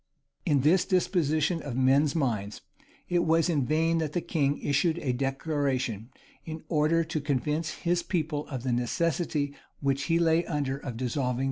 [0.47, 2.61] In this disposition of men's minds,
[3.07, 6.09] it was in vain that the king issued a declaration,
[6.43, 10.97] in order to convince his people of the necessity which he lay under of dissolving
[10.97, 11.39] the last parliament.